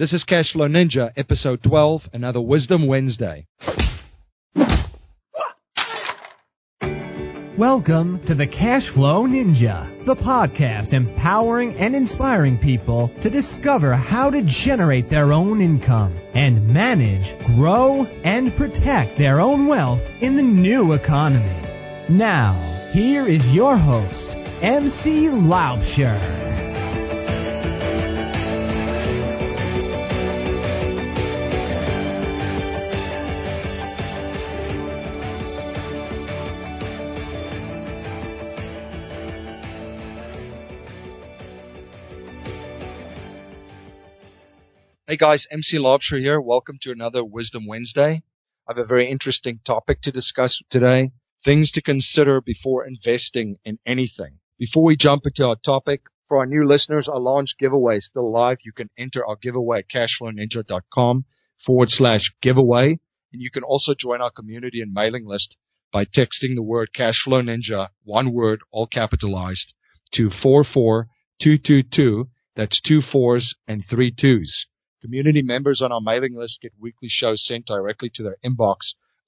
This 0.00 0.14
is 0.14 0.24
Cashflow 0.24 0.66
Ninja, 0.66 1.12
episode 1.14 1.62
12, 1.62 2.08
another 2.14 2.40
Wisdom 2.40 2.86
Wednesday. 2.86 3.46
Welcome 7.58 8.24
to 8.24 8.34
the 8.34 8.46
Cashflow 8.46 9.28
Ninja, 9.28 10.06
the 10.06 10.16
podcast 10.16 10.94
empowering 10.94 11.74
and 11.74 11.94
inspiring 11.94 12.56
people 12.56 13.10
to 13.20 13.28
discover 13.28 13.92
how 13.92 14.30
to 14.30 14.40
generate 14.40 15.10
their 15.10 15.34
own 15.34 15.60
income 15.60 16.18
and 16.32 16.68
manage, 16.68 17.38
grow, 17.44 18.06
and 18.06 18.56
protect 18.56 19.18
their 19.18 19.38
own 19.38 19.66
wealth 19.66 20.08
in 20.22 20.36
the 20.36 20.42
new 20.42 20.94
economy. 20.94 21.60
Now, 22.08 22.54
here 22.94 23.28
is 23.28 23.54
your 23.54 23.76
host, 23.76 24.34
MC 24.62 25.26
Laubscher. 25.26 26.49
Hey 45.10 45.16
guys, 45.16 45.44
MC 45.50 45.76
Laubscher 45.76 46.20
here. 46.20 46.40
Welcome 46.40 46.78
to 46.82 46.92
another 46.92 47.24
Wisdom 47.24 47.66
Wednesday. 47.66 48.22
I 48.68 48.70
have 48.72 48.78
a 48.78 48.84
very 48.84 49.10
interesting 49.10 49.58
topic 49.66 50.02
to 50.02 50.12
discuss 50.12 50.62
today. 50.70 51.10
Things 51.44 51.72
to 51.72 51.82
consider 51.82 52.40
before 52.40 52.86
investing 52.86 53.56
in 53.64 53.80
anything. 53.84 54.38
Before 54.56 54.84
we 54.84 54.96
jump 54.96 55.22
into 55.24 55.44
our 55.44 55.56
topic, 55.64 56.02
for 56.28 56.38
our 56.38 56.46
new 56.46 56.64
listeners, 56.64 57.08
our 57.08 57.18
launch 57.18 57.56
giveaway 57.58 57.96
is 57.96 58.06
still 58.06 58.30
live. 58.30 58.58
You 58.64 58.70
can 58.70 58.88
enter 58.96 59.26
our 59.26 59.34
giveaway 59.34 59.80
at 59.80 59.86
cashflowninja.com 59.92 61.24
forward 61.66 61.88
slash 61.90 62.30
giveaway. 62.40 63.00
And 63.32 63.42
you 63.42 63.50
can 63.50 63.64
also 63.64 63.94
join 63.98 64.20
our 64.20 64.30
community 64.30 64.80
and 64.80 64.92
mailing 64.92 65.26
list 65.26 65.56
by 65.92 66.04
texting 66.04 66.54
the 66.54 66.62
word 66.62 66.90
Cashflow 66.96 67.42
Ninja, 67.42 67.88
one 68.04 68.32
word, 68.32 68.60
all 68.70 68.86
capitalized, 68.86 69.74
to 70.14 70.30
44222. 70.40 72.28
That's 72.54 72.80
two 72.80 73.02
fours 73.02 73.56
and 73.66 73.82
three 73.90 74.14
twos. 74.16 74.66
Community 75.00 75.42
members 75.42 75.80
on 75.80 75.92
our 75.92 76.00
mailing 76.00 76.36
list 76.36 76.58
get 76.60 76.72
weekly 76.78 77.08
shows 77.10 77.44
sent 77.46 77.66
directly 77.66 78.10
to 78.14 78.22
their 78.22 78.36
inbox 78.44 78.76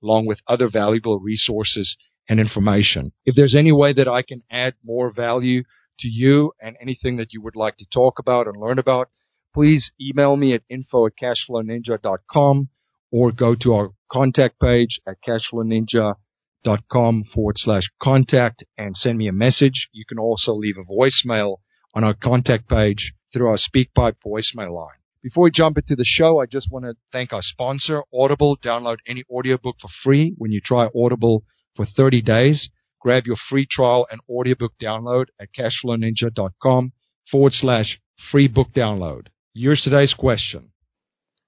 along 0.03 0.27
with 0.27 0.41
other 0.47 0.69
valuable 0.69 1.19
resources 1.19 1.97
and 2.29 2.41
information. 2.41 3.13
If 3.25 3.35
there's 3.37 3.55
any 3.55 3.73
way 3.73 3.93
that 3.95 4.09
I 4.09 4.23
can 4.23 4.43
add 4.51 4.75
more 4.85 5.11
value 5.13 5.63
to 6.01 6.09
you 6.09 6.53
and 6.61 6.77
anything 6.81 7.17
that 7.17 7.33
you 7.33 7.41
would 7.43 7.57
like 7.57 7.77
to 7.79 7.87
talk 7.93 8.19
about 8.19 8.47
and 8.47 8.57
learn 8.57 8.79
about, 8.79 9.09
please 9.55 9.93
email 10.01 10.37
me 10.37 10.55
at 10.55 10.63
info 10.69 11.07
at 11.07 11.13
cashflowninja.com 11.21 12.69
or 13.11 13.33
go 13.33 13.55
to 13.55 13.75
our 13.75 13.91
contact 14.11 14.59
page 14.61 15.01
at 15.07 15.17
cashflowninja.com 15.27 17.25
forward 17.35 17.57
slash 17.59 17.85
contact 18.03 18.65
and 18.79 18.97
send 18.97 19.19
me 19.19 19.29
a 19.29 19.33
message. 19.33 19.89
You 19.93 20.05
can 20.09 20.19
also 20.19 20.53
leave 20.55 20.77
a 20.79 20.85
voicemail 20.91 21.57
on 21.95 22.05
our 22.05 22.15
contact 22.15 22.69
page 22.69 23.13
through 23.33 23.49
our 23.49 23.59
SpeakPipe 23.59 24.17
voicemail 24.25 24.73
line. 24.75 25.02
Before 25.23 25.45
we 25.45 25.53
jump 25.53 25.79
into 25.79 25.95
the 25.95 26.05
show, 26.05 26.41
I 26.41 26.47
just 26.47 26.69
want 26.73 26.85
to 26.85 26.95
thank 27.13 27.33
our 27.33 27.43
sponsor, 27.43 28.03
Audible. 28.13 28.57
Download 28.57 28.97
any 29.07 29.23
audiobook 29.31 29.77
for 29.81 29.89
free 30.03 30.35
when 30.37 30.51
you 30.51 30.61
try 30.61 30.89
Audible 30.97 31.45
for 31.77 31.87
30 31.87 32.23
days. 32.23 32.69
Grab 33.01 33.25
your 33.27 33.37
free 33.49 33.67
trial 33.71 34.07
and 34.11 34.21
audiobook 34.29 34.73
download 34.83 35.27
at 35.41 35.49
cashflowninja.com 35.57 36.93
forward 37.31 37.53
slash 37.53 38.01
free 38.33 38.49
book 38.49 38.69
download. 38.75 39.29
Here's 39.55 39.83
today's 39.83 40.15
question. 40.15 40.71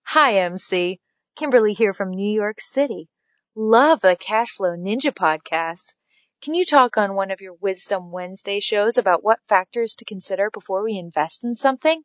Hi, 0.05 0.39
MC. 0.39 1.00
Kimberly 1.36 1.72
here 1.72 1.92
from 1.92 2.11
New 2.11 2.30
York 2.30 2.61
City. 2.61 3.08
Love 3.56 4.00
the 4.00 4.17
Cashflow 4.17 4.78
Ninja 4.78 5.12
podcast. 5.12 5.95
Can 6.42 6.55
you 6.55 6.64
talk 6.64 6.96
on 6.96 7.14
one 7.14 7.30
of 7.30 7.40
your 7.40 7.55
Wisdom 7.61 8.13
Wednesday 8.13 8.61
shows 8.61 8.98
about 8.98 9.24
what 9.24 9.40
factors 9.48 9.96
to 9.96 10.05
consider 10.05 10.51
before 10.51 10.84
we 10.84 10.96
invest 10.96 11.45
in 11.45 11.55
something? 11.55 12.02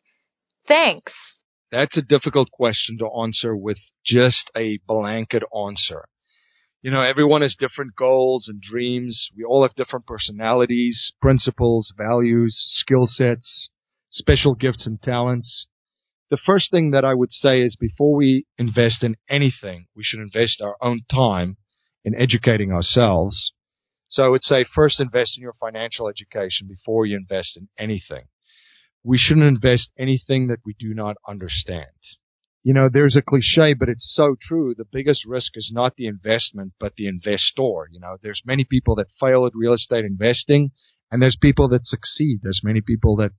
Thanks. 0.65 1.38
That's 1.71 1.97
a 1.97 2.01
difficult 2.01 2.49
question 2.51 2.97
to 2.97 3.09
answer 3.21 3.55
with 3.55 3.77
just 4.03 4.49
a 4.55 4.79
blanket 4.87 5.43
answer. 5.55 6.05
You 6.81 6.89
know, 6.89 7.01
everyone 7.01 7.43
has 7.43 7.55
different 7.59 7.95
goals 7.95 8.47
and 8.47 8.59
dreams. 8.59 9.29
We 9.37 9.43
all 9.43 9.61
have 9.63 9.75
different 9.75 10.07
personalities, 10.07 11.13
principles, 11.21 11.93
values, 11.95 12.65
skill 12.69 13.05
sets, 13.05 13.69
special 14.09 14.55
gifts 14.55 14.87
and 14.87 14.99
talents. 15.01 15.67
The 16.31 16.37
first 16.43 16.71
thing 16.71 16.91
that 16.91 17.05
I 17.05 17.13
would 17.13 17.31
say 17.31 17.61
is 17.61 17.75
before 17.75 18.15
we 18.15 18.45
invest 18.57 19.03
in 19.03 19.15
anything, 19.29 19.85
we 19.95 20.03
should 20.03 20.21
invest 20.21 20.61
our 20.61 20.77
own 20.81 21.01
time 21.11 21.57
in 22.03 22.15
educating 22.15 22.71
ourselves. 22.71 23.53
So 24.07 24.25
I 24.25 24.29
would 24.29 24.43
say 24.43 24.63
first 24.63 24.99
invest 24.99 25.37
in 25.37 25.43
your 25.43 25.53
financial 25.59 26.07
education 26.07 26.67
before 26.67 27.05
you 27.05 27.15
invest 27.15 27.57
in 27.57 27.67
anything 27.77 28.25
we 29.03 29.17
shouldn't 29.17 29.45
invest 29.45 29.91
anything 29.97 30.47
that 30.47 30.59
we 30.65 30.75
do 30.77 30.93
not 30.93 31.15
understand. 31.27 31.85
You 32.61 32.73
know, 32.73 32.89
there's 32.91 33.15
a 33.15 33.21
cliche, 33.21 33.73
but 33.73 33.87
it's 33.87 34.13
so 34.13 34.35
true. 34.39 34.75
The 34.75 34.85
biggest 34.91 35.25
risk 35.25 35.53
is 35.55 35.71
not 35.73 35.95
the 35.95 36.07
investment, 36.07 36.73
but 36.79 36.95
the 36.95 37.07
investor. 37.07 37.87
You 37.89 37.99
know, 38.01 38.17
there's 38.21 38.41
many 38.45 38.65
people 38.65 38.95
that 38.95 39.07
fail 39.19 39.45
at 39.45 39.53
real 39.55 39.73
estate 39.73 40.03
investing 40.03 40.71
and 41.09 41.21
there's 41.21 41.37
people 41.41 41.69
that 41.69 41.85
succeed. 41.85 42.39
There's 42.43 42.61
many 42.63 42.81
people 42.81 43.15
that 43.17 43.31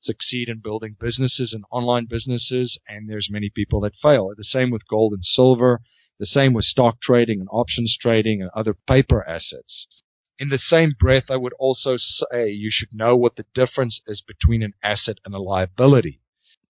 succeed 0.00 0.48
in 0.48 0.60
building 0.60 0.96
businesses 0.98 1.52
and 1.52 1.64
online 1.70 2.06
businesses 2.08 2.78
and 2.88 3.08
there's 3.08 3.28
many 3.30 3.50
people 3.54 3.80
that 3.82 3.94
fail. 4.02 4.30
The 4.36 4.44
same 4.44 4.70
with 4.70 4.88
gold 4.88 5.12
and 5.12 5.22
silver. 5.22 5.80
The 6.18 6.26
same 6.26 6.54
with 6.54 6.64
stock 6.64 7.00
trading 7.02 7.40
and 7.40 7.48
options 7.52 7.96
trading 8.00 8.40
and 8.40 8.50
other 8.56 8.74
paper 8.88 9.22
assets. 9.28 9.86
In 10.42 10.48
the 10.48 10.58
same 10.58 10.96
breath, 10.98 11.30
I 11.30 11.36
would 11.36 11.52
also 11.52 11.94
say 11.96 12.50
you 12.50 12.68
should 12.72 12.92
know 12.92 13.16
what 13.16 13.36
the 13.36 13.46
difference 13.54 14.00
is 14.08 14.24
between 14.26 14.64
an 14.64 14.74
asset 14.82 15.18
and 15.24 15.32
a 15.36 15.38
liability. 15.38 16.20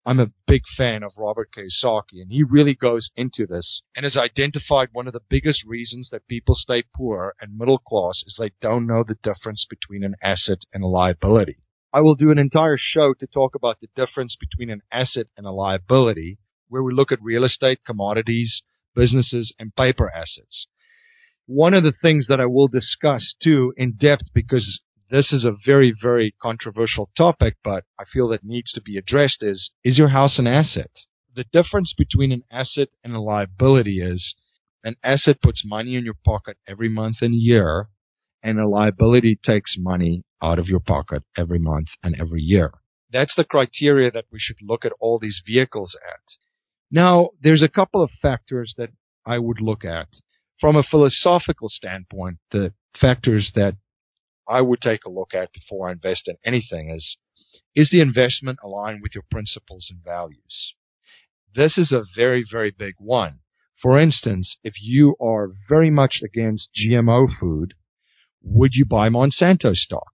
I'm 0.04 0.20
a 0.20 0.34
big 0.46 0.64
fan 0.76 1.02
of 1.02 1.16
Robert 1.16 1.48
Kiyosaki, 1.56 2.20
and 2.20 2.30
he 2.30 2.42
really 2.42 2.74
goes 2.74 3.10
into 3.16 3.46
this 3.46 3.80
and 3.96 4.04
has 4.04 4.14
identified 4.14 4.90
one 4.92 5.06
of 5.06 5.14
the 5.14 5.24
biggest 5.26 5.64
reasons 5.64 6.10
that 6.10 6.26
people 6.26 6.54
stay 6.54 6.82
poor 6.94 7.34
and 7.40 7.56
middle 7.56 7.78
class 7.78 8.22
is 8.26 8.36
they 8.38 8.50
don't 8.60 8.86
know 8.86 9.04
the 9.04 9.16
difference 9.22 9.64
between 9.70 10.04
an 10.04 10.16
asset 10.22 10.66
and 10.74 10.84
a 10.84 10.86
liability. 10.86 11.56
I 11.94 12.02
will 12.02 12.14
do 12.14 12.30
an 12.30 12.38
entire 12.38 12.76
show 12.76 13.14
to 13.14 13.26
talk 13.26 13.54
about 13.54 13.80
the 13.80 13.88
difference 13.96 14.36
between 14.38 14.68
an 14.68 14.82
asset 14.92 15.28
and 15.34 15.46
a 15.46 15.50
liability, 15.50 16.40
where 16.68 16.82
we 16.82 16.92
look 16.92 17.10
at 17.10 17.22
real 17.22 17.42
estate, 17.42 17.86
commodities, 17.86 18.60
businesses, 18.94 19.54
and 19.58 19.74
paper 19.74 20.10
assets 20.14 20.66
one 21.54 21.74
of 21.74 21.82
the 21.82 21.92
things 21.92 22.28
that 22.28 22.40
I 22.40 22.46
will 22.46 22.68
discuss 22.68 23.34
too 23.42 23.74
in 23.76 23.96
depth 24.00 24.32
because 24.32 24.80
this 25.10 25.32
is 25.32 25.44
a 25.44 25.52
very, 25.66 25.92
very 26.00 26.34
controversial 26.40 27.10
topic, 27.14 27.56
but 27.62 27.84
I 28.00 28.04
feel 28.10 28.28
that 28.28 28.42
needs 28.42 28.72
to 28.72 28.80
be 28.80 28.96
addressed 28.96 29.42
is, 29.42 29.70
is 29.84 29.98
your 29.98 30.08
house 30.08 30.38
an 30.38 30.46
asset? 30.46 30.90
The 31.34 31.44
difference 31.52 31.94
between 31.96 32.32
an 32.32 32.42
asset 32.50 32.88
and 33.04 33.14
a 33.14 33.20
liability 33.20 34.00
is 34.00 34.34
an 34.82 34.96
asset 35.04 35.42
puts 35.42 35.62
money 35.64 35.94
in 35.94 36.04
your 36.04 36.16
pocket 36.24 36.56
every 36.66 36.88
month 36.88 37.16
and 37.20 37.34
year, 37.34 37.88
and 38.42 38.58
a 38.58 38.66
liability 38.66 39.38
takes 39.44 39.76
money 39.78 40.24
out 40.42 40.58
of 40.58 40.69
your 40.69 40.80
pocket 40.80 41.22
every 41.36 41.58
month 41.58 41.88
and 42.02 42.19
every 42.19 42.40
year. 42.40 42.72
That's 43.12 43.34
the 43.36 43.44
criteria 43.44 44.10
that 44.10 44.24
we 44.32 44.38
should 44.40 44.62
look 44.62 44.86
at 44.86 44.92
all 44.98 45.19
these 45.19 45.42
vehicles 45.46 45.94
at. 46.02 46.22
Now, 46.90 47.30
there's 47.42 47.62
a 47.62 47.69
couple 47.69 48.02
of 48.02 48.10
factors 48.22 48.74
that 48.78 48.90
I 49.26 49.38
would 49.38 49.60
look 49.60 49.84
at 49.84 50.08
from 50.60 50.76
a 50.76 50.82
philosophical 50.82 51.68
standpoint, 51.68 52.38
the 52.50 52.72
factors 53.00 53.52
that 53.54 53.76
I 54.48 54.60
would 54.60 54.80
take 54.80 55.04
a 55.04 55.10
look 55.10 55.34
at 55.34 55.52
before 55.52 55.88
I 55.88 55.92
invest 55.92 56.28
in 56.28 56.36
anything 56.44 56.90
is 56.90 57.16
is 57.74 57.90
the 57.90 58.00
investment 58.00 58.58
aligned 58.62 59.00
with 59.02 59.14
your 59.14 59.24
principles 59.30 59.88
and 59.90 60.02
values? 60.04 60.74
This 61.54 61.78
is 61.78 61.92
a 61.92 62.04
very, 62.16 62.44
very 62.50 62.70
big 62.70 62.94
one. 62.99 63.40
For 63.81 63.99
instance, 63.99 64.56
if 64.62 64.75
you 64.81 65.16
are 65.20 65.50
very 65.69 65.90
much 65.90 66.20
against 66.22 66.70
GMO 66.75 67.28
food, 67.40 67.75
would 68.43 68.75
you 68.75 68.84
buy 68.84 69.08
Monsanto 69.08 69.75
stock? 69.75 70.12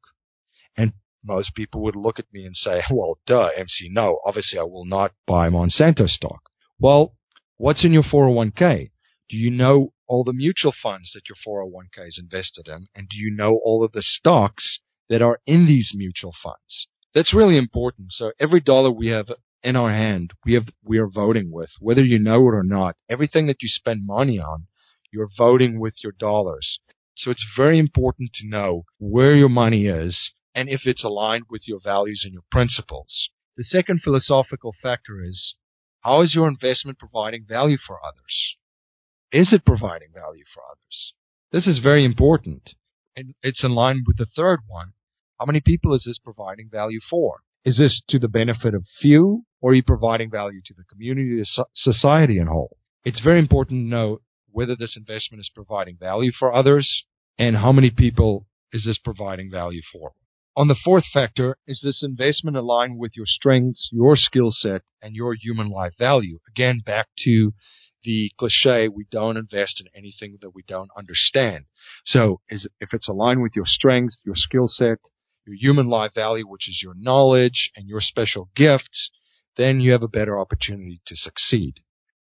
And 0.76 0.92
most 1.24 1.54
people 1.54 1.82
would 1.82 1.96
look 1.96 2.18
at 2.18 2.32
me 2.32 2.44
and 2.44 2.56
say, 2.56 2.82
well, 2.90 3.18
duh, 3.26 3.48
MC, 3.56 3.88
no, 3.90 4.20
obviously 4.24 4.58
I 4.58 4.62
will 4.62 4.86
not 4.86 5.12
buy 5.26 5.48
Monsanto 5.48 6.08
stock. 6.08 6.42
Well, 6.78 7.14
what's 7.56 7.84
in 7.84 7.92
your 7.92 8.04
401k? 8.04 8.90
Do 9.28 9.36
you 9.36 9.50
know 9.50 9.92
all 10.08 10.24
the 10.24 10.32
mutual 10.32 10.72
funds 10.82 11.12
that 11.12 11.28
your 11.28 11.36
401k 11.46 12.08
is 12.08 12.18
invested 12.18 12.66
in? 12.66 12.86
And 12.94 13.08
do 13.08 13.16
you 13.16 13.30
know 13.30 13.60
all 13.62 13.84
of 13.84 13.92
the 13.92 14.02
stocks 14.02 14.80
that 15.08 15.22
are 15.22 15.40
in 15.46 15.66
these 15.66 15.92
mutual 15.94 16.32
funds? 16.42 16.88
That's 17.14 17.34
really 17.34 17.56
important. 17.56 18.12
So 18.12 18.32
every 18.40 18.60
dollar 18.60 18.90
we 18.90 19.08
have 19.08 19.28
in 19.62 19.76
our 19.76 19.90
hand, 19.90 20.32
we 20.44 20.54
have, 20.54 20.68
we 20.84 20.98
are 20.98 21.08
voting 21.08 21.50
with, 21.50 21.70
whether 21.80 22.04
you 22.04 22.18
know 22.18 22.36
it 22.48 22.54
or 22.54 22.64
not. 22.64 22.96
Everything 23.08 23.46
that 23.46 23.62
you 23.62 23.68
spend 23.68 24.06
money 24.06 24.38
on, 24.38 24.66
you're 25.12 25.28
voting 25.36 25.80
with 25.80 25.94
your 26.02 26.12
dollars. 26.12 26.80
So 27.16 27.30
it's 27.30 27.44
very 27.56 27.78
important 27.78 28.30
to 28.34 28.48
know 28.48 28.84
where 28.98 29.34
your 29.34 29.48
money 29.48 29.86
is 29.86 30.30
and 30.54 30.68
if 30.68 30.82
it's 30.84 31.04
aligned 31.04 31.44
with 31.50 31.62
your 31.66 31.80
values 31.82 32.22
and 32.24 32.32
your 32.32 32.44
principles. 32.50 33.30
The 33.56 33.64
second 33.64 34.02
philosophical 34.02 34.72
factor 34.80 35.22
is 35.24 35.54
How 36.02 36.20
is 36.22 36.34
your 36.34 36.46
investment 36.46 36.98
providing 36.98 37.44
value 37.48 37.78
for 37.84 37.98
others? 38.04 38.56
Is 39.30 39.52
it 39.52 39.66
providing 39.66 40.08
value 40.14 40.44
for 40.54 40.62
others? 40.70 41.12
This 41.52 41.66
is 41.66 41.80
very 41.82 42.04
important. 42.04 42.74
And 43.14 43.34
it's 43.42 43.62
in 43.62 43.72
line 43.72 44.02
with 44.06 44.16
the 44.16 44.26
third 44.26 44.60
one. 44.66 44.92
How 45.38 45.44
many 45.44 45.60
people 45.60 45.94
is 45.94 46.04
this 46.06 46.18
providing 46.18 46.68
value 46.72 47.00
for? 47.10 47.40
Is 47.64 47.76
this 47.76 48.02
to 48.08 48.18
the 48.18 48.28
benefit 48.28 48.74
of 48.74 48.84
few 49.00 49.44
or 49.60 49.72
are 49.72 49.74
you 49.74 49.82
providing 49.82 50.30
value 50.30 50.60
to 50.64 50.74
the 50.74 50.84
community, 50.84 51.42
society 51.74 52.38
in 52.38 52.46
whole? 52.46 52.78
It's 53.04 53.20
very 53.20 53.38
important 53.38 53.84
to 53.84 53.90
know 53.90 54.20
whether 54.50 54.74
this 54.74 54.96
investment 54.96 55.40
is 55.40 55.50
providing 55.54 55.98
value 55.98 56.32
for 56.36 56.54
others 56.54 57.04
and 57.38 57.56
how 57.56 57.72
many 57.72 57.90
people 57.90 58.46
is 58.72 58.84
this 58.84 58.98
providing 58.98 59.50
value 59.50 59.82
for. 59.92 60.12
On 60.56 60.68
the 60.68 60.78
fourth 60.82 61.04
factor, 61.12 61.56
is 61.66 61.80
this 61.84 62.02
investment 62.02 62.56
aligned 62.56 62.98
with 62.98 63.12
your 63.14 63.26
strengths, 63.26 63.90
your 63.92 64.16
skill 64.16 64.50
set, 64.50 64.82
and 65.02 65.14
your 65.14 65.34
human 65.34 65.70
life 65.70 65.92
value? 65.98 66.38
Again, 66.48 66.80
back 66.84 67.08
to 67.18 67.52
the 68.04 68.30
cliche, 68.38 68.88
we 68.88 69.06
don't 69.10 69.36
invest 69.36 69.80
in 69.80 69.86
anything 69.96 70.38
that 70.40 70.54
we 70.54 70.62
don't 70.66 70.90
understand. 70.96 71.64
So 72.04 72.40
is, 72.48 72.68
if 72.80 72.90
it's 72.92 73.08
aligned 73.08 73.42
with 73.42 73.52
your 73.56 73.66
strengths, 73.66 74.22
your 74.24 74.36
skill 74.36 74.68
set, 74.68 74.98
your 75.46 75.56
human 75.56 75.88
life 75.88 76.14
value, 76.14 76.46
which 76.46 76.68
is 76.68 76.80
your 76.82 76.94
knowledge 76.96 77.70
and 77.74 77.88
your 77.88 78.00
special 78.00 78.50
gifts, 78.54 79.10
then 79.56 79.80
you 79.80 79.92
have 79.92 80.02
a 80.02 80.08
better 80.08 80.38
opportunity 80.38 81.00
to 81.06 81.16
succeed. 81.16 81.80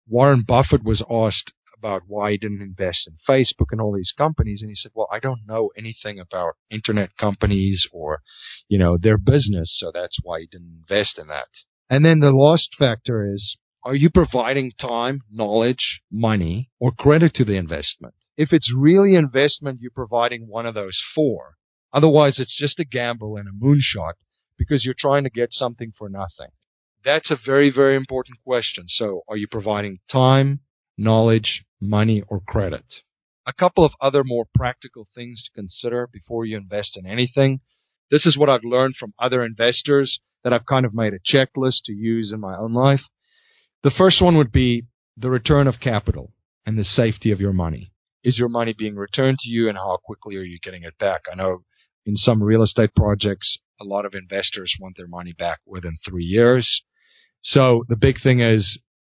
Warren 0.08 0.44
Buffett 0.46 0.84
was 0.84 1.04
asked 1.10 1.52
about 1.78 2.02
why 2.06 2.30
he 2.30 2.38
didn't 2.38 2.62
invest 2.62 3.06
in 3.06 3.14
Facebook 3.28 3.66
and 3.70 3.80
all 3.80 3.92
these 3.92 4.14
companies. 4.16 4.60
And 4.62 4.70
he 4.70 4.74
said, 4.74 4.92
well, 4.94 5.08
I 5.12 5.18
don't 5.18 5.46
know 5.46 5.70
anything 5.76 6.18
about 6.18 6.54
internet 6.70 7.16
companies 7.18 7.86
or, 7.92 8.20
you 8.68 8.78
know, 8.78 8.96
their 8.96 9.18
business. 9.18 9.76
So 9.76 9.90
that's 9.92 10.16
why 10.22 10.40
he 10.40 10.48
didn't 10.50 10.84
invest 10.88 11.18
in 11.18 11.26
that. 11.28 11.48
And 11.90 12.04
then 12.04 12.20
the 12.20 12.30
last 12.30 12.70
factor 12.78 13.28
is, 13.30 13.58
are 13.86 13.94
you 13.94 14.10
providing 14.10 14.72
time, 14.80 15.20
knowledge, 15.30 16.00
money, 16.10 16.70
or 16.80 16.90
credit 16.90 17.34
to 17.34 17.44
the 17.44 17.54
investment? 17.54 18.14
If 18.36 18.52
it's 18.52 18.74
really 18.76 19.14
investment, 19.14 19.78
you're 19.80 19.92
providing 19.94 20.48
one 20.48 20.66
of 20.66 20.74
those 20.74 21.00
four. 21.14 21.54
Otherwise, 21.92 22.40
it's 22.40 22.58
just 22.58 22.80
a 22.80 22.84
gamble 22.84 23.36
and 23.36 23.46
a 23.46 23.64
moonshot 23.64 24.14
because 24.58 24.84
you're 24.84 24.94
trying 24.98 25.22
to 25.22 25.30
get 25.30 25.52
something 25.52 25.92
for 25.96 26.08
nothing. 26.08 26.50
That's 27.04 27.30
a 27.30 27.38
very, 27.46 27.70
very 27.70 27.94
important 27.94 28.38
question. 28.44 28.86
So 28.88 29.22
are 29.28 29.36
you 29.36 29.46
providing 29.46 30.00
time, 30.10 30.62
knowledge, 30.98 31.62
money, 31.80 32.24
or 32.26 32.40
credit. 32.40 32.84
A 33.46 33.52
couple 33.52 33.84
of 33.84 33.92
other 34.00 34.24
more 34.24 34.46
practical 34.52 35.06
things 35.14 35.44
to 35.44 35.60
consider 35.60 36.08
before 36.12 36.44
you 36.44 36.56
invest 36.56 36.96
in 36.96 37.06
anything. 37.06 37.60
This 38.10 38.26
is 38.26 38.36
what 38.36 38.48
I've 38.48 38.64
learned 38.64 38.96
from 38.98 39.12
other 39.16 39.44
investors 39.44 40.18
that 40.42 40.52
I've 40.52 40.66
kind 40.66 40.84
of 40.84 40.92
made 40.92 41.12
a 41.12 41.36
checklist 41.36 41.82
to 41.84 41.92
use 41.92 42.32
in 42.32 42.40
my 42.40 42.56
own 42.56 42.72
life. 42.72 43.02
The 43.82 43.92
first 43.96 44.22
one 44.22 44.36
would 44.36 44.52
be 44.52 44.84
the 45.16 45.30
return 45.30 45.66
of 45.66 45.80
capital 45.80 46.32
and 46.64 46.78
the 46.78 46.84
safety 46.84 47.30
of 47.30 47.40
your 47.40 47.52
money. 47.52 47.92
Is 48.24 48.38
your 48.38 48.48
money 48.48 48.74
being 48.76 48.96
returned 48.96 49.38
to 49.40 49.48
you 49.48 49.68
and 49.68 49.78
how 49.78 49.98
quickly 50.04 50.36
are 50.36 50.42
you 50.42 50.58
getting 50.62 50.82
it 50.82 50.98
back? 50.98 51.22
I 51.30 51.36
know 51.36 51.62
in 52.04 52.16
some 52.16 52.42
real 52.42 52.62
estate 52.62 52.94
projects, 52.94 53.58
a 53.80 53.84
lot 53.84 54.04
of 54.04 54.14
investors 54.14 54.74
want 54.80 54.96
their 54.96 55.06
money 55.06 55.32
back 55.32 55.60
within 55.66 55.96
three 56.04 56.24
years. 56.24 56.82
So 57.42 57.84
the 57.88 57.96
big 57.96 58.20
thing 58.22 58.40
is 58.40 58.78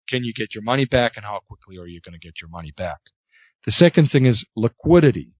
can 0.09 0.23
you 0.23 0.33
get 0.33 0.53
your 0.55 0.63
money 0.63 0.85
back 0.85 1.13
and 1.15 1.25
how 1.25 1.39
quickly 1.47 1.77
are 1.77 1.85
you 1.85 2.01
going 2.01 2.19
to 2.19 2.25
get 2.25 2.41
your 2.41 2.49
money 2.49 2.73
back? 2.75 2.99
The 3.65 3.71
second 3.71 4.09
thing 4.09 4.25
is 4.25 4.45
liquidity. 4.55 5.33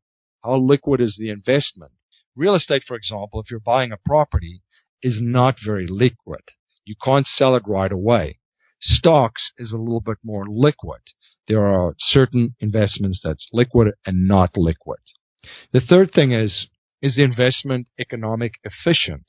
How 0.44 0.58
liquid 0.58 1.02
is 1.02 1.16
the 1.18 1.30
investment? 1.30 1.94
Real 2.36 2.56
estate, 2.56 2.84
for 2.88 2.96
example, 2.96 3.40
if 3.40 3.50
you're 3.50 3.60
buying 3.60 3.92
a 3.92 3.98
property, 3.98 4.62
is 5.02 5.18
not 5.22 5.56
very 5.66 5.88
liquid. 5.88 6.42
You 6.86 6.96
can't 7.04 7.28
sell 7.28 7.56
it 7.56 7.64
right 7.66 7.92
away. 7.92 8.40
Stocks 8.80 9.52
is 9.58 9.72
a 9.72 9.78
little 9.78 10.02
bit 10.02 10.18
more 10.24 10.46
liquid. 10.48 11.02
There 11.48 11.66
are 11.66 11.96
certain 11.98 12.56
investments 12.60 13.22
that's 13.24 13.50
liquid 13.52 13.94
and 14.06 14.28
not 14.28 14.56
liquid. 14.56 15.00
The 15.72 15.82
third 15.82 16.12
thing 16.12 16.32
is, 16.32 16.68
is 17.02 17.16
the 17.16 17.24
investment 17.24 17.90
economic 18.00 18.56
efficient? 18.64 19.26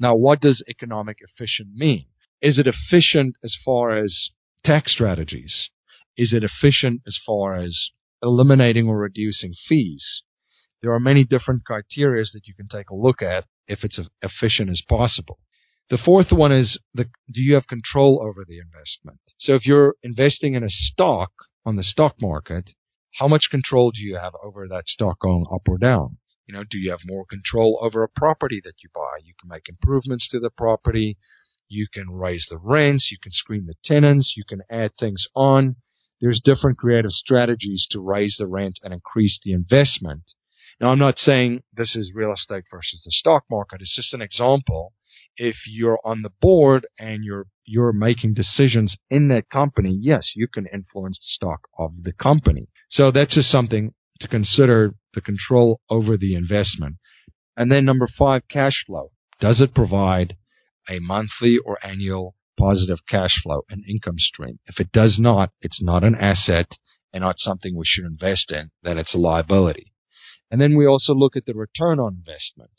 Now, 0.00 0.14
what 0.14 0.40
does 0.40 0.64
economic 0.68 1.18
efficient 1.20 1.74
mean? 1.74 2.06
Is 2.42 2.58
it 2.58 2.66
efficient 2.66 3.36
as 3.42 3.56
far 3.64 3.96
as 3.96 4.30
tax 4.64 4.92
strategies? 4.92 5.70
Is 6.16 6.32
it 6.32 6.44
efficient 6.44 7.02
as 7.06 7.18
far 7.24 7.54
as 7.54 7.90
eliminating 8.22 8.86
or 8.88 8.98
reducing 8.98 9.54
fees? 9.68 10.22
There 10.82 10.92
are 10.92 11.00
many 11.00 11.24
different 11.24 11.64
criteria 11.64 12.24
that 12.32 12.46
you 12.46 12.54
can 12.54 12.66
take 12.68 12.90
a 12.90 12.96
look 12.96 13.22
at 13.22 13.46
if 13.66 13.84
it's 13.84 13.98
efficient 14.22 14.70
as 14.70 14.82
possible. 14.86 15.38
The 15.90 15.98
fourth 16.02 16.32
one 16.32 16.52
is 16.52 16.78
the, 16.94 17.04
do 17.04 17.40
you 17.40 17.54
have 17.54 17.66
control 17.66 18.22
over 18.22 18.44
the 18.46 18.58
investment? 18.58 19.20
So 19.38 19.54
if 19.54 19.66
you're 19.66 19.96
investing 20.02 20.54
in 20.54 20.64
a 20.64 20.70
stock 20.70 21.30
on 21.66 21.76
the 21.76 21.82
stock 21.82 22.16
market, 22.20 22.70
how 23.18 23.28
much 23.28 23.50
control 23.50 23.90
do 23.90 24.00
you 24.00 24.16
have 24.16 24.32
over 24.42 24.66
that 24.68 24.86
stock 24.86 25.20
going 25.20 25.46
up 25.52 25.62
or 25.68 25.78
down? 25.78 26.16
You 26.46 26.54
know, 26.54 26.64
do 26.68 26.78
you 26.78 26.90
have 26.90 27.00
more 27.06 27.24
control 27.24 27.78
over 27.82 28.02
a 28.02 28.08
property 28.08 28.60
that 28.64 28.82
you 28.82 28.88
buy? 28.94 29.18
You 29.22 29.34
can 29.40 29.48
make 29.48 29.68
improvements 29.68 30.28
to 30.30 30.40
the 30.40 30.50
property. 30.50 31.16
You 31.68 31.86
can 31.92 32.10
raise 32.10 32.46
the 32.50 32.58
rents. 32.58 33.08
You 33.10 33.18
can 33.22 33.32
screen 33.32 33.66
the 33.66 33.74
tenants. 33.84 34.34
You 34.36 34.44
can 34.48 34.62
add 34.70 34.92
things 34.98 35.24
on. 35.34 35.76
There's 36.20 36.40
different 36.44 36.78
creative 36.78 37.12
strategies 37.12 37.86
to 37.90 38.00
raise 38.00 38.36
the 38.38 38.46
rent 38.46 38.78
and 38.82 38.92
increase 38.92 39.38
the 39.42 39.52
investment. 39.52 40.22
Now, 40.80 40.88
I'm 40.88 40.98
not 40.98 41.18
saying 41.18 41.62
this 41.72 41.94
is 41.94 42.12
real 42.14 42.32
estate 42.32 42.64
versus 42.70 43.02
the 43.04 43.10
stock 43.10 43.44
market. 43.50 43.80
It's 43.80 43.94
just 43.94 44.14
an 44.14 44.22
example. 44.22 44.92
If 45.36 45.56
you're 45.66 45.98
on 46.04 46.22
the 46.22 46.30
board 46.40 46.86
and 46.98 47.24
you're 47.24 47.46
you're 47.66 47.92
making 47.92 48.34
decisions 48.34 48.96
in 49.10 49.28
that 49.28 49.48
company, 49.48 49.96
yes, 49.98 50.32
you 50.36 50.46
can 50.46 50.66
influence 50.66 51.18
the 51.18 51.46
stock 51.46 51.60
of 51.78 52.02
the 52.02 52.12
company. 52.12 52.68
So 52.90 53.10
that's 53.10 53.34
just 53.34 53.50
something 53.50 53.94
to 54.20 54.28
consider 54.28 54.94
the 55.14 55.20
control 55.20 55.80
over 55.88 56.16
the 56.16 56.34
investment. 56.34 56.96
And 57.56 57.70
then 57.70 57.84
number 57.84 58.06
five, 58.18 58.42
cash 58.50 58.84
flow. 58.86 59.10
Does 59.40 59.60
it 59.60 59.74
provide 59.74 60.36
a 60.88 60.98
monthly 60.98 61.56
or 61.64 61.78
annual 61.84 62.34
positive 62.58 62.98
cash 63.08 63.42
flow, 63.42 63.62
an 63.68 63.82
income 63.88 64.18
stream. 64.18 64.58
If 64.66 64.80
it 64.80 64.92
does 64.92 65.16
not, 65.18 65.50
it's 65.60 65.82
not 65.82 66.04
an 66.04 66.14
asset 66.14 66.66
and 67.12 67.22
not 67.22 67.38
something 67.38 67.76
we 67.76 67.84
should 67.86 68.04
invest 68.04 68.50
in, 68.50 68.70
then 68.82 68.98
it's 68.98 69.14
a 69.14 69.18
liability. 69.18 69.92
And 70.50 70.60
then 70.60 70.76
we 70.76 70.86
also 70.86 71.14
look 71.14 71.36
at 71.36 71.46
the 71.46 71.54
return 71.54 71.98
on 71.98 72.16
investment. 72.16 72.72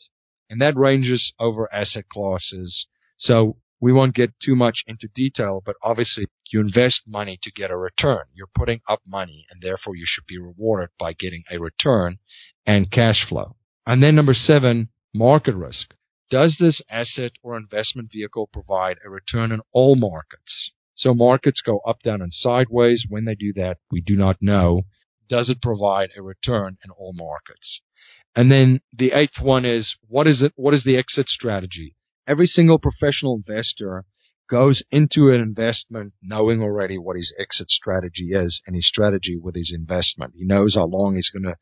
And 0.50 0.62
that 0.62 0.75
ranges 0.75 1.33
over 1.39 1.74
asset 1.74 2.07
classes. 2.09 2.86
So 3.18 3.57
we 3.80 3.92
won't 3.92 4.15
get 4.15 4.33
too 4.44 4.56
much 4.56 4.83
into 4.88 5.07
detail, 5.13 5.62
but 5.65 5.75
obviously 5.83 6.25
you 6.51 6.59
invest 6.59 7.01
money 7.07 7.39
to 7.44 7.51
get 7.51 7.71
a 7.71 7.77
return. 7.77 8.24
You're 8.33 8.47
putting 8.54 8.81
up 8.87 9.02
money 9.07 9.45
and 9.52 9.61
therefore 9.61 9.95
you 9.95 10.06
should 10.07 10.25
be 10.28 10.37
rewarded 10.37 10.90
by 10.99 11.14
getting 11.14 11.44
a 11.52 11.59
return 11.59 12.18
and 12.66 12.92
cash 12.92 13.25
flow. 13.28 13.56
And 13.85 14.02
then 14.02 14.16
number 14.16 14.33
seven, 14.33 14.90
market 15.14 15.56
risk. 15.56 15.94
Does 16.31 16.57
this 16.59 16.81
asset 16.90 17.33
or 17.44 17.56
investment 17.56 18.09
vehicle 18.11 18.49
provide 18.52 18.97
a 19.06 19.09
return 19.09 19.52
in 19.52 19.61
all 19.71 19.95
markets? 19.95 20.71
So 20.95 21.14
markets 21.14 21.61
go 21.64 21.80
up, 21.80 21.99
down, 22.02 22.21
and 22.21 22.33
sideways. 22.33 23.06
When 23.07 23.25
they 23.25 23.35
do 23.35 23.54
that, 23.54 23.78
we 23.92 24.02
do 24.02 24.16
not 24.16 24.37
know. 24.42 24.83
Does 25.30 25.49
it 25.49 25.61
provide 25.61 26.09
a 26.18 26.21
return 26.21 26.78
in 26.83 26.92
all 26.92 27.14
markets? 27.14 27.81
And 28.35 28.51
then 28.51 28.81
the 28.92 29.11
eighth 29.11 29.42
one 29.42 29.65
is 29.65 29.95
what 30.07 30.27
is 30.27 30.42
it? 30.42 30.54
What 30.56 30.73
is 30.73 30.83
the 30.83 30.97
exit 30.97 31.27
strategy? 31.27 31.95
Every 32.27 32.47
single 32.47 32.80
professional 32.80 33.35
investor 33.35 34.04
goes 34.49 34.83
into 34.92 35.30
an 35.30 35.42
investment 35.42 36.13
knowing 36.21 36.61
already 36.61 36.97
what 36.97 37.15
his 37.15 37.33
exit 37.39 37.69
strategy 37.69 38.31
is 38.33 38.61
and 38.68 38.75
his 38.75 38.87
strategy 38.87 39.37
with 39.42 39.56
his 39.56 39.71
investment. 39.73 40.33
He 40.35 40.45
knows 40.45 40.75
how 40.75 40.85
long 40.85 41.15
he's 41.15 41.30
going 41.30 41.51
to 41.51 41.57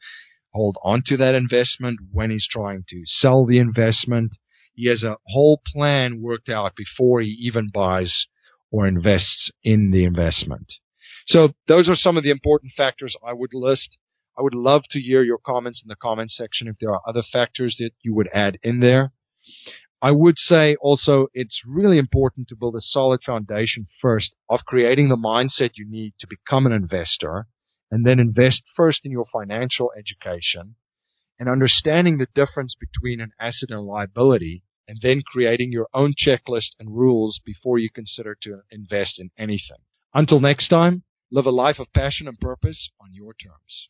hold 0.53 0.77
on 0.84 1.01
to 1.08 1.18
that 1.18 1.36
investment, 1.36 2.00
when 2.12 2.30
he's 2.30 2.48
trying 2.50 2.84
to 2.89 3.01
sell 3.06 3.46
the 3.46 3.58
investment, 3.60 4.32
he 4.74 4.88
has 4.88 5.03
a 5.03 5.18
whole 5.27 5.62
plan 5.74 6.22
worked 6.22 6.50
out 6.50 6.74
before 6.75 7.22
he 7.22 7.30
even 7.30 7.70
buys 7.74 8.25
or 8.72 8.88
invests 8.88 9.51
in 9.63 9.92
the 9.92 10.03
investment. 10.03 10.74
So 11.27 11.50
those 11.68 11.88
are 11.88 11.96
some 11.96 12.18
of 12.18 12.24
the 12.24 12.32
important 12.32 12.74
factors 12.75 13.15
I 13.25 13.34
would 13.34 13.53
list. 13.53 13.98
I 14.38 14.42
would 14.42 14.56
love 14.56 14.84
to 14.92 15.00
hear 15.00 15.24
your 15.24 15.38
comments 15.38 15.82
in 15.84 15.90
the 15.90 15.96
comments 15.96 16.36
section 16.36 16.68
if 16.68 16.75
there 16.80 16.92
are 16.92 17.02
other 17.08 17.22
factors 17.22 17.75
that 17.80 17.92
you 18.02 18.16
would 18.16 18.30
add 18.34 18.58
in 18.63 18.80
there. 18.80 19.13
I 20.02 20.12
would 20.12 20.38
say 20.38 20.75
also 20.82 21.28
it's 21.34 21.62
really 21.68 21.98
important 21.98 22.48
to 22.50 22.56
build 22.56 22.75
a 22.75 22.82
solid 22.82 23.22
foundation 23.25 23.86
first 24.02 24.36
of 24.50 24.66
creating 24.66 25.10
the 25.10 25.16
mindset 25.16 25.72
you 25.75 25.90
need 25.90 26.13
to 26.20 26.28
become 26.28 26.66
an 26.66 26.74
investor 26.74 27.48
and 27.90 28.06
then 28.06 28.20
invest 28.20 28.63
first 28.75 29.06
in 29.06 29.12
your 29.12 29.25
financial 29.32 29.92
education 29.98 30.75
and 31.40 31.50
understanding 31.50 32.18
the 32.18 32.28
difference 32.34 32.75
between 32.80 33.20
an 33.20 33.32
asset 33.40 33.70
and 33.70 33.80
a 33.80 33.82
liability, 33.82 34.63
and 34.88 35.00
then 35.02 35.22
creating 35.25 35.72
your 35.72 35.88
own 35.94 36.13
checklist 36.13 36.75
and 36.80 36.96
rules 36.96 37.40
before 37.46 37.78
you 37.78 37.90
consider 37.94 38.38
to 38.42 38.62
invest 38.72 39.20
in 39.20 39.30
anything. 39.38 39.78
Until 40.13 40.40
next 40.40 40.68
time, 40.68 41.04
live 41.32 41.46
a 41.46 41.52
life 41.52 41.80
of 41.80 41.92
passion 41.94 42.28
and 42.28 42.40
purpose 42.40 42.90
on 43.02 43.13
your 43.13 43.34
terms. 43.34 43.90